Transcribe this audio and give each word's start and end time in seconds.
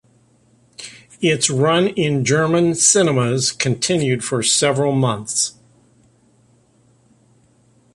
Its 1.21 1.47
run 1.51 1.89
in 1.89 2.25
German 2.25 2.73
cinemas 2.73 3.51
continued 3.51 4.23
for 4.23 4.41
several 4.41 4.93
months. 4.93 5.53